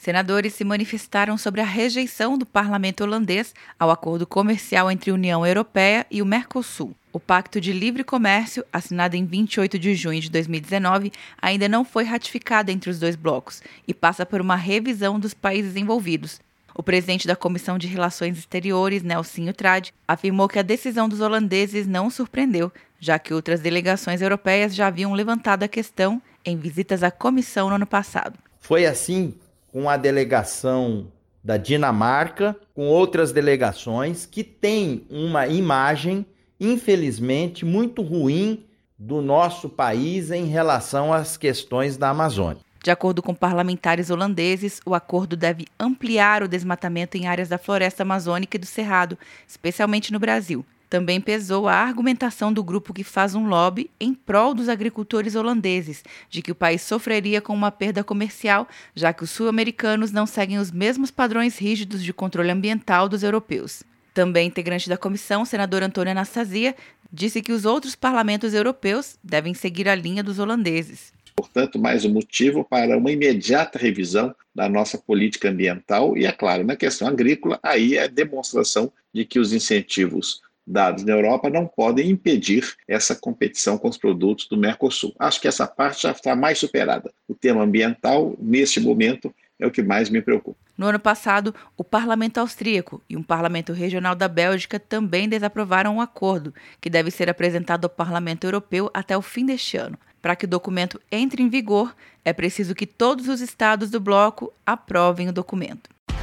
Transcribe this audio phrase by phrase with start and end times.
[0.00, 5.46] Senadores se manifestaram sobre a rejeição do parlamento holandês ao acordo comercial entre a União
[5.46, 6.96] Europeia e o Mercosul.
[7.12, 12.04] O Pacto de Livre Comércio, assinado em 28 de junho de 2019, ainda não foi
[12.04, 16.40] ratificado entre os dois blocos e passa por uma revisão dos países envolvidos.
[16.74, 21.86] O presidente da Comissão de Relações Exteriores, Nelsinho Trade, afirmou que a decisão dos holandeses
[21.86, 27.10] não surpreendeu, já que outras delegações europeias já haviam levantado a questão em visitas à
[27.10, 28.38] comissão no ano passado.
[28.60, 29.34] Foi assim
[29.72, 31.06] com a delegação
[31.42, 36.26] da Dinamarca, com outras delegações que têm uma imagem,
[36.58, 38.64] infelizmente, muito ruim
[38.98, 42.62] do nosso país em relação às questões da Amazônia.
[42.82, 48.02] De acordo com parlamentares holandeses, o acordo deve ampliar o desmatamento em áreas da floresta
[48.02, 50.64] amazônica e do Cerrado, especialmente no Brasil.
[50.90, 56.02] Também pesou a argumentação do grupo que faz um lobby em prol dos agricultores holandeses,
[56.28, 60.58] de que o país sofreria com uma perda comercial, já que os sul-americanos não seguem
[60.58, 63.84] os mesmos padrões rígidos de controle ambiental dos europeus.
[64.12, 66.74] Também integrante da comissão, senador Antônio Anastasia,
[67.12, 71.12] disse que os outros parlamentos europeus devem seguir a linha dos holandeses.
[71.36, 76.64] Portanto, mais um motivo para uma imediata revisão da nossa política ambiental e, é claro,
[76.64, 82.08] na questão agrícola, aí é demonstração de que os incentivos dados na Europa não podem
[82.10, 85.14] impedir essa competição com os produtos do Mercosul.
[85.18, 87.12] Acho que essa parte já está mais superada.
[87.28, 90.58] O tema ambiental, neste momento, é o que mais me preocupa.
[90.78, 96.00] No ano passado, o parlamento austríaco e um parlamento regional da Bélgica também desaprovaram um
[96.00, 99.98] acordo, que deve ser apresentado ao parlamento europeu até o fim deste ano.
[100.22, 104.52] Para que o documento entre em vigor, é preciso que todos os estados do bloco
[104.64, 105.90] aprovem o documento.